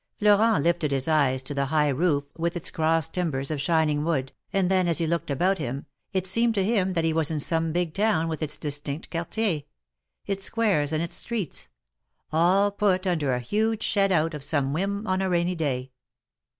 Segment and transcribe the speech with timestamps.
[0.17, 4.31] Florent lifted his eyes to the high roof, with its cross timbers of shining wood,
[4.51, 7.39] and then, as he looked about him, it seemed to him that he was in
[7.39, 9.61] some big town with its distinct Quartiers—
[10.25, 11.69] its squares and its streets—
[12.33, 15.91] all put under a huge shed out of some whim on a rainy day.